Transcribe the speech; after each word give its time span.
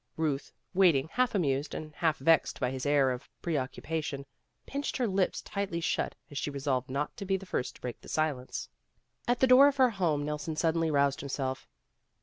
Ruth, 0.17 0.51
waiting, 0.73 1.09
half 1.09 1.35
amused 1.35 1.75
and 1.75 1.93
half 1.93 2.17
vexed 2.17 2.59
by 2.59 2.71
his 2.71 2.87
air 2.87 3.11
of 3.11 3.29
preoccupation, 3.43 4.25
pinched 4.65 4.97
her 4.97 5.05
lips 5.07 5.43
tightly 5.43 5.79
shut 5.79 6.15
as 6.31 6.39
she 6.39 6.49
resolved 6.49 6.89
not 6.89 7.15
to 7.17 7.23
be 7.23 7.37
the 7.37 7.45
first 7.45 7.75
to 7.75 7.81
break 7.81 8.01
the 8.01 8.09
silence. 8.09 8.67
At 9.27 9.41
the 9.41 9.45
door 9.45 9.67
of 9.67 9.77
her 9.77 9.91
home 9.91 10.25
Nelson 10.25 10.55
suddenly 10.55 10.89
roused 10.89 11.19
himself. 11.19 11.67